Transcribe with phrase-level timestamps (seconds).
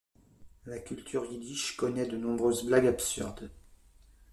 [0.65, 3.51] La culture Yiddish connaît de nombreuses blagues absurdes.